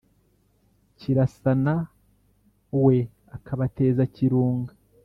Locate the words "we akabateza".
2.85-4.01